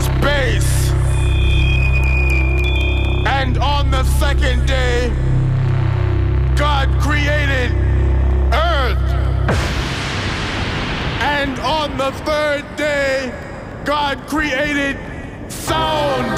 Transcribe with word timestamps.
space. 0.00 0.90
And 3.26 3.58
on 3.58 3.90
the 3.90 4.04
second 4.04 4.66
day, 4.66 5.10
God 6.56 6.88
created 7.00 7.70
earth. 8.52 8.98
And 11.20 11.58
on 11.60 11.96
the 11.98 12.12
third 12.24 12.64
day, 12.76 13.32
God 13.84 14.18
created 14.26 14.96
sound. 15.50 16.37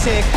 Streisand. 0.00 0.32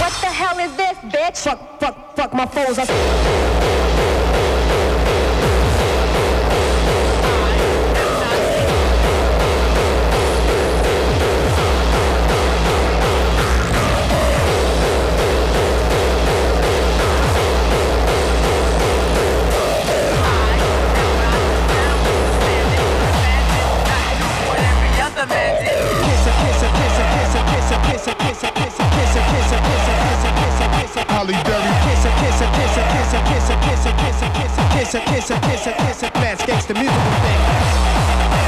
What 0.00 0.12
the 0.20 0.26
hell 0.26 0.58
is 0.58 0.74
this, 0.76 0.98
bitch? 1.04 1.38
Fuck, 1.38 1.78
fuck, 1.78 2.16
fuck 2.16 2.34
my 2.34 2.46
foes. 2.46 2.80
I 2.80 3.77
Halle 31.18 31.32
Berry. 31.32 31.72
Kiss 31.82 32.04
a 32.04 32.10
kiss 32.22 32.40
a 32.40 32.46
kiss 32.54 32.76
a 32.78 32.84
kiss 32.94 33.12
a 33.12 33.20
kiss 33.26 33.50
a 33.50 33.56
kiss 33.58 33.86
a 33.86 33.92
kiss 33.98 34.22
a 34.22 34.30
kiss 34.38 34.54
a 34.54 34.68
kiss 34.70 34.94
a 34.94 35.00
kiss 35.00 35.30
a 35.30 35.40
kiss 35.40 35.66
a 35.66 35.72
kiss 35.72 36.02
a 36.04 36.10
Mass 36.20 36.40
Gangsta 36.46 36.74
musical 36.74 37.12
thing. 37.22 38.47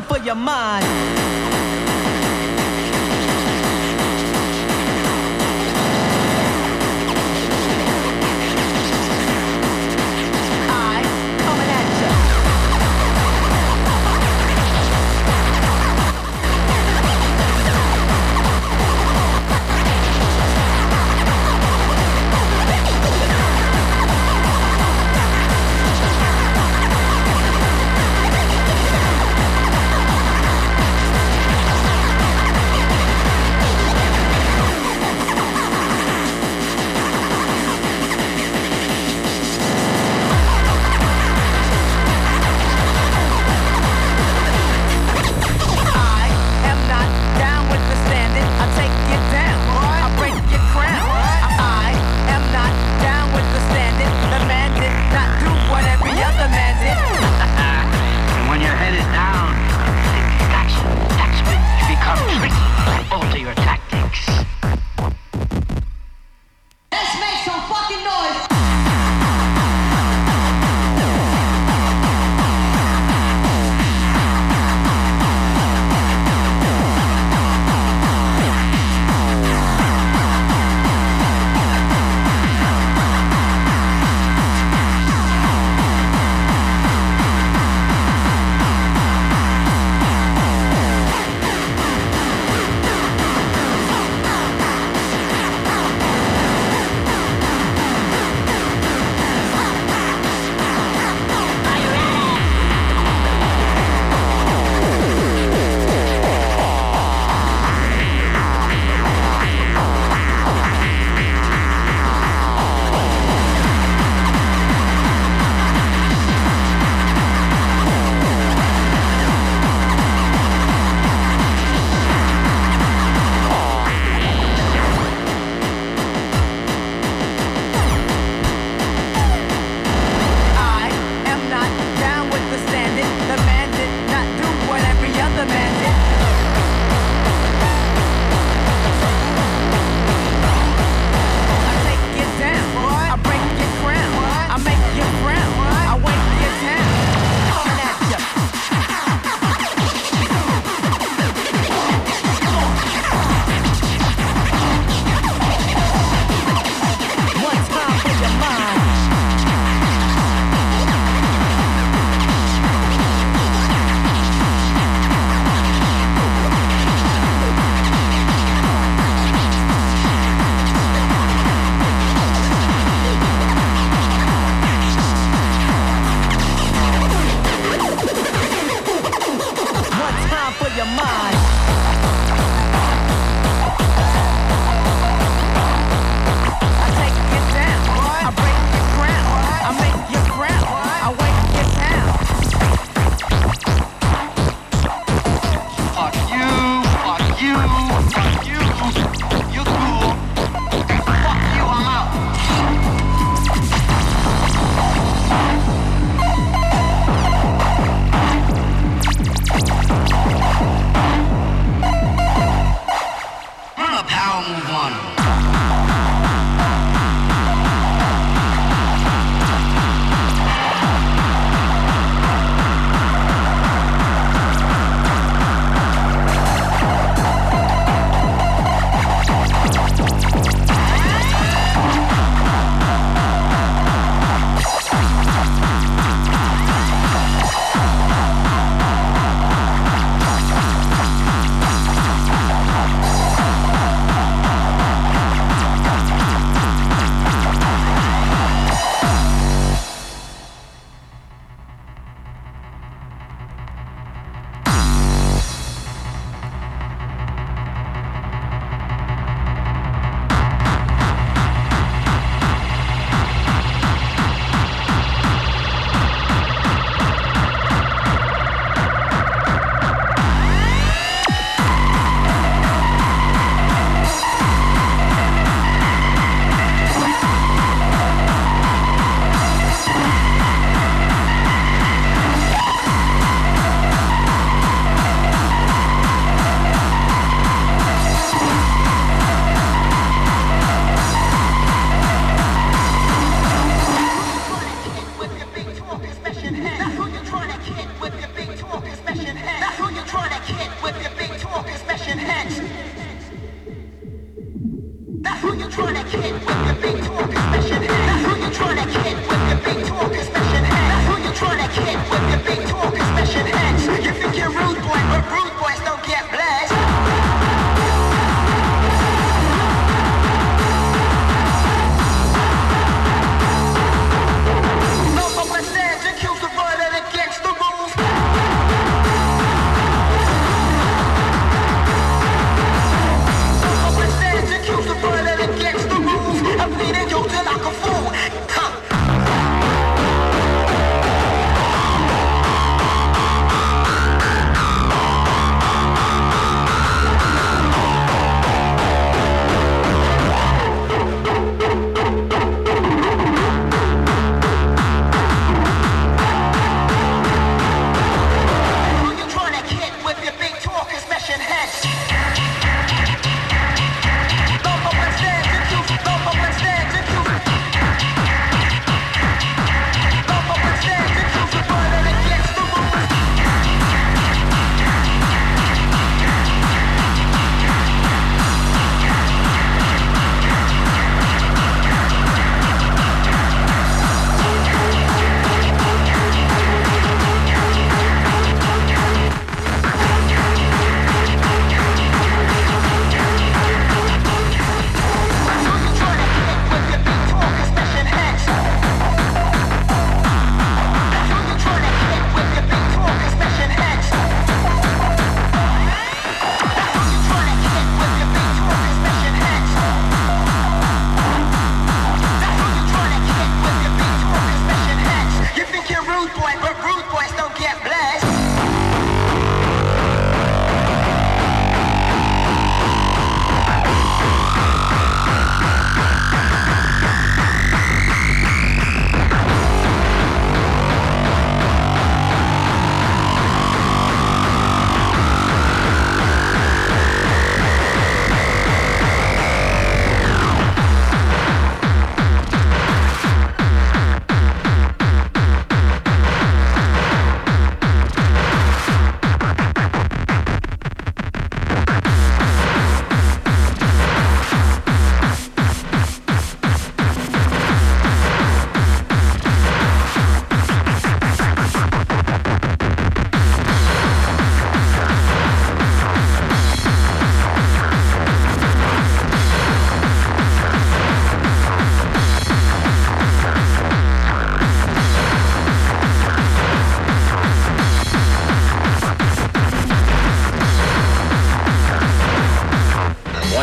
time 0.00 0.08
for 0.08 0.24
your 0.24 0.34
mind. 0.34 1.79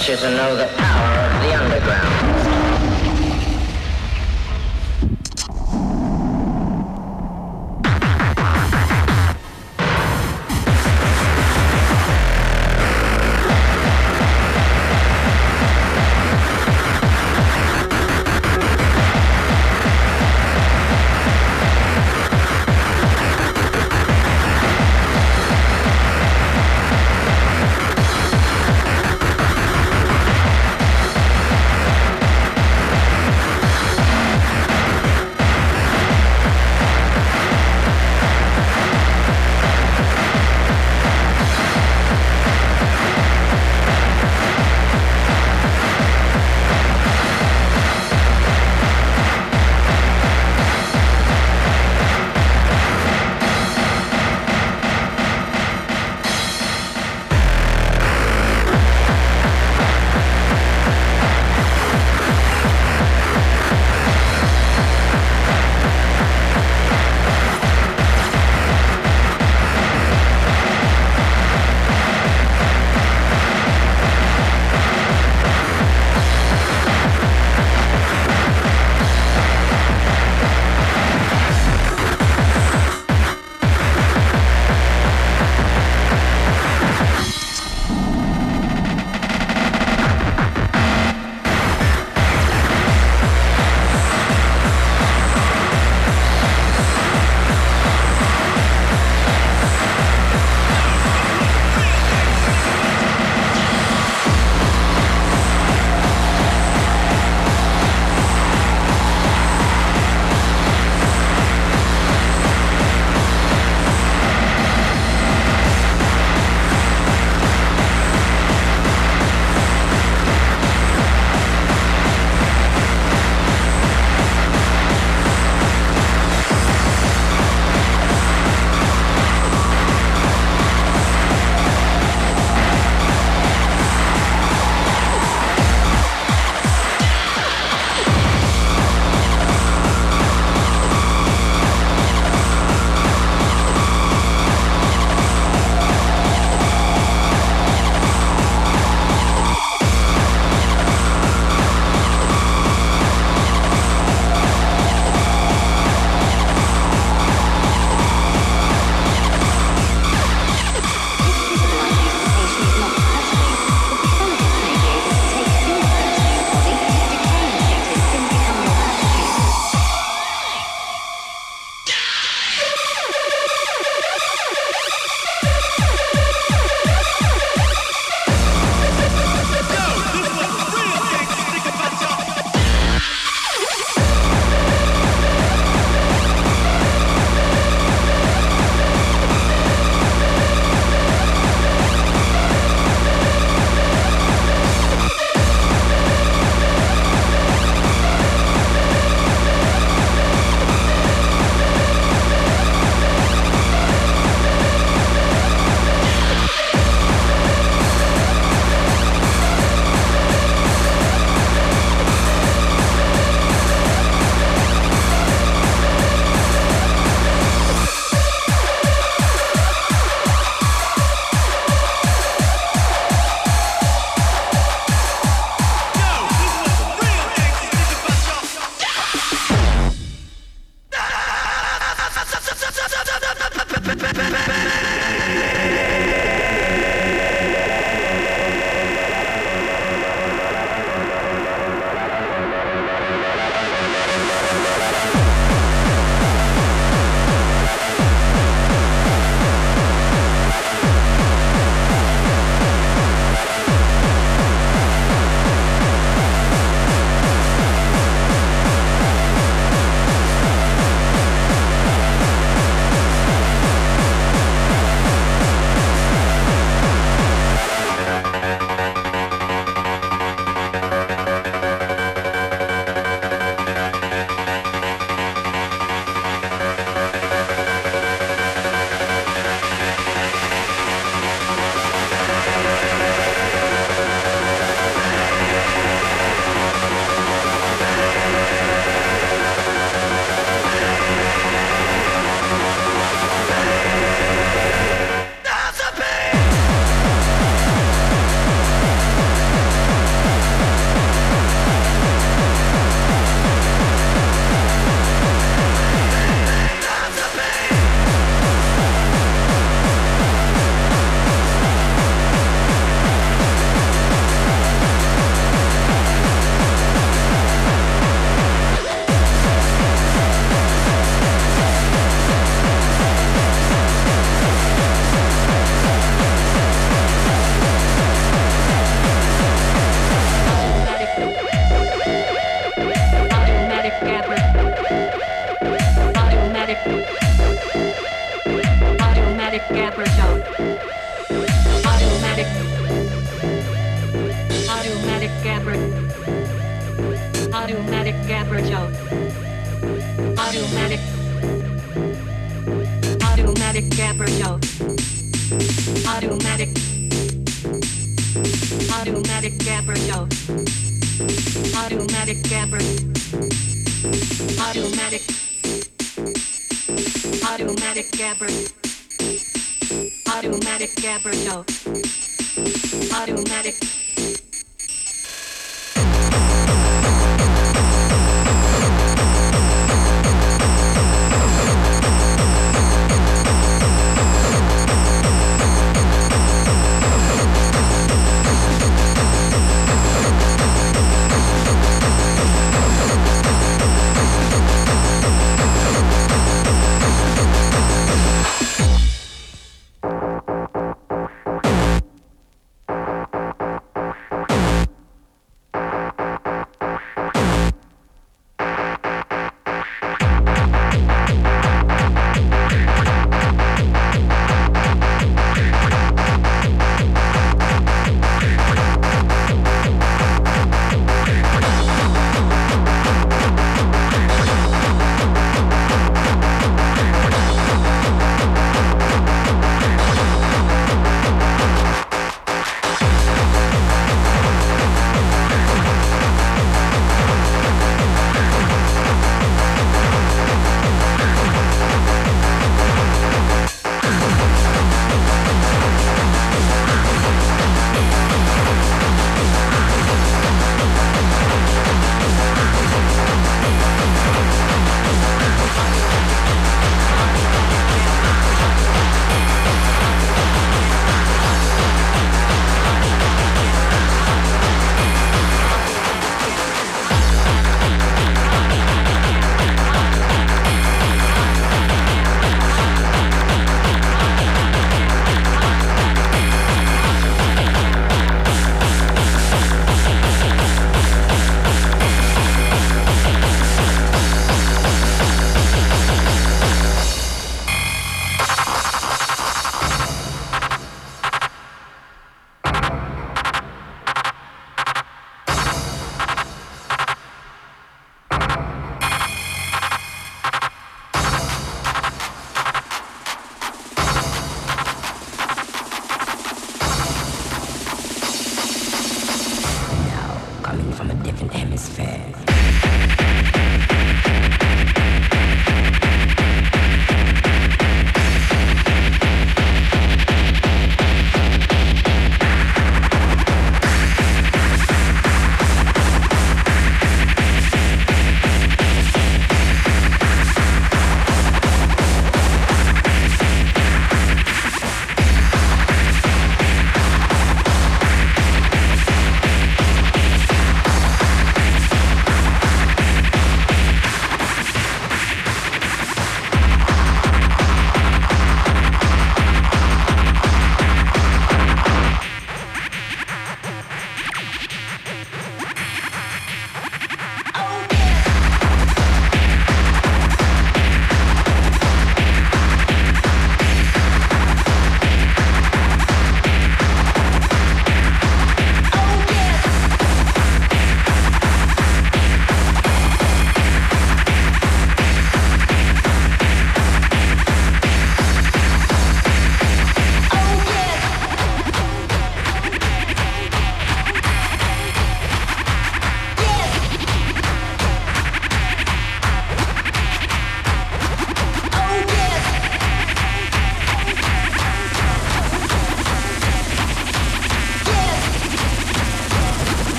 Want 0.00 0.08
you 0.08 0.16
to 0.16 0.30
know 0.34 0.56
the 0.56 0.79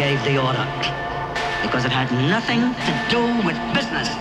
gave 0.00 0.24
the 0.24 0.38
order 0.38 0.66
because 1.60 1.84
it 1.84 1.92
had 1.92 2.10
nothing 2.10 2.74
to 2.86 2.92
do 3.10 3.22
with 3.46 3.58
business. 3.74 4.19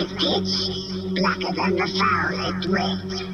its 0.00 0.12
pitch, 0.12 1.14
blacker 1.14 1.52
than 1.54 1.76
the 1.76 1.86
foul 1.98 2.48
it 2.48 2.66
went. 2.70 3.29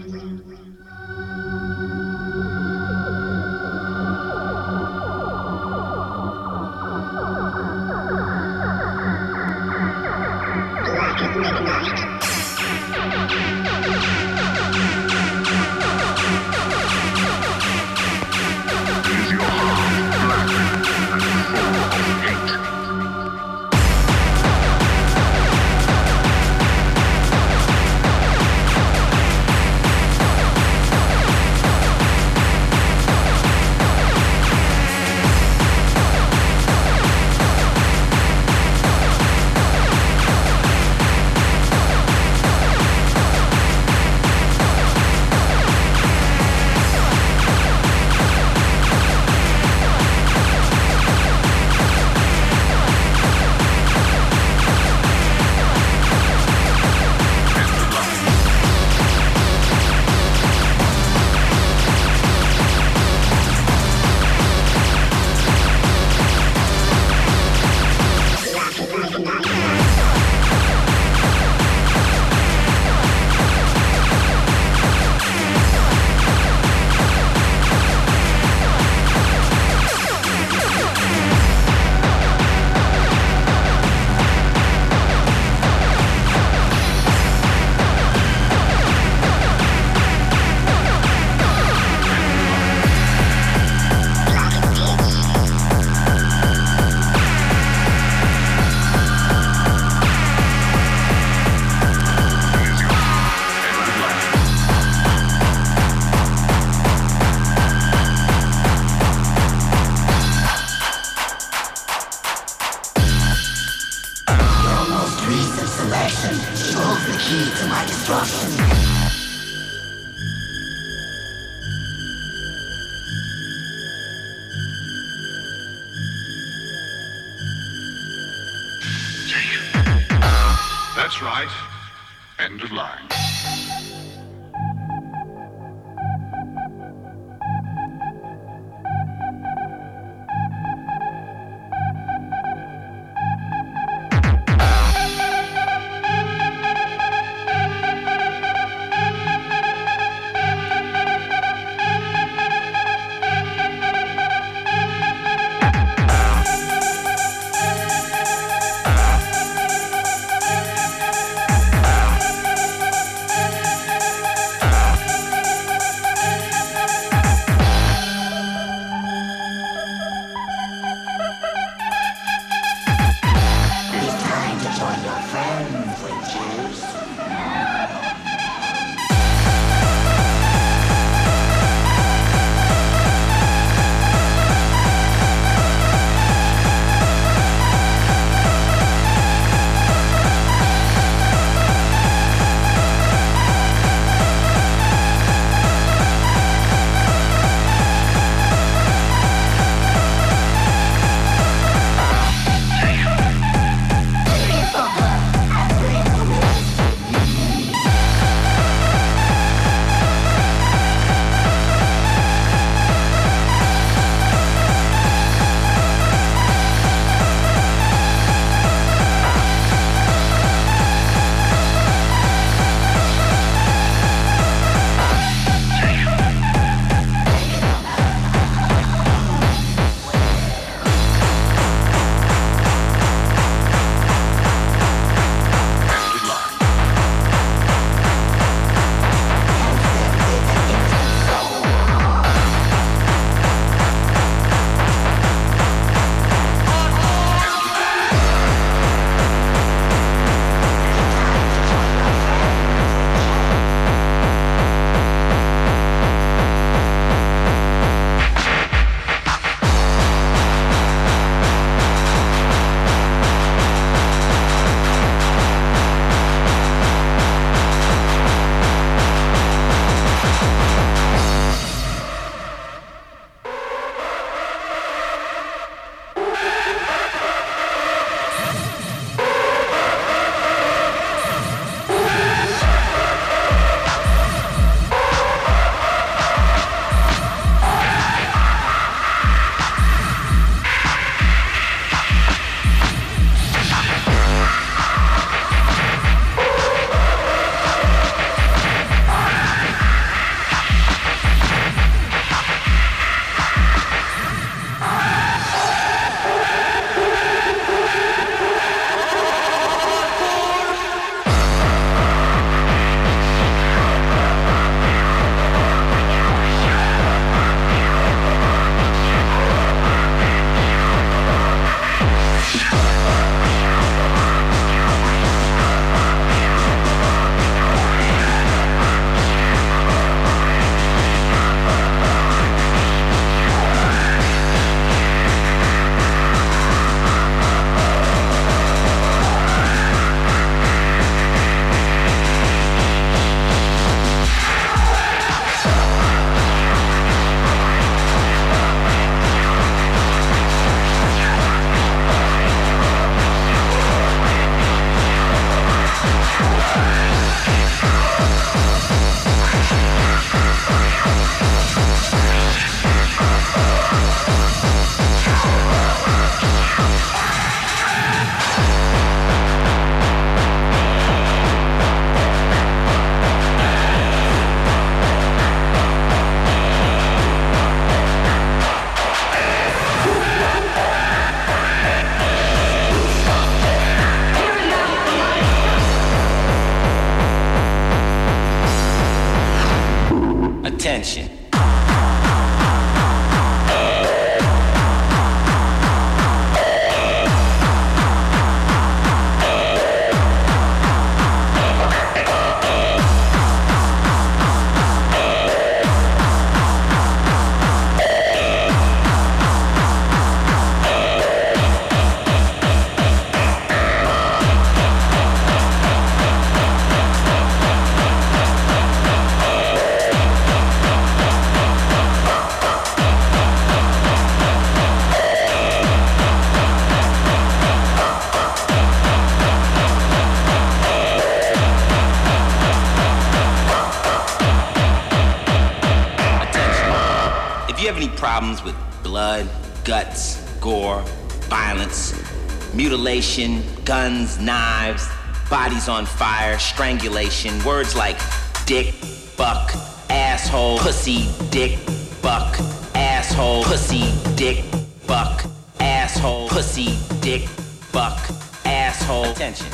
On 445.88 446.06
fire, 446.06 446.58
strangulation, 446.58 447.62
words 447.64 447.94
like 447.94 448.18
dick, 448.66 448.94
fuck, 448.94 449.72
asshole, 450.10 450.78
pussy, 450.78 451.28
dick, 451.50 451.78
fuck, 452.22 452.58
asshole, 452.94 453.62
pussy, 453.64 454.12
dick, 454.34 454.64
fuck, 455.06 455.44
asshole, 455.80 456.48
pussy, 456.48 456.98
dick, 457.20 457.48
fuck, 457.92 458.18
asshole. 458.64 459.26
Attention. 459.26 459.66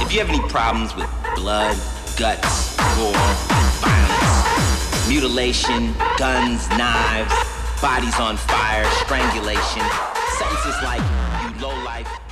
If 0.00 0.12
you 0.12 0.20
have 0.20 0.28
any 0.28 0.40
problems 0.48 0.94
with 0.94 1.10
blood, 1.34 1.76
guts, 2.16 2.76
gore, 2.96 3.12
violence, 3.82 5.08
mutilation, 5.08 5.92
guns, 6.16 6.68
knives, 6.70 7.34
bodies 7.82 8.18
on 8.18 8.36
fire, 8.36 8.84
strangulation, 9.04 9.82
sentences 10.38 10.76
like 10.82 11.02
you 11.02 11.60
low 11.60 11.84
life. 11.84 12.25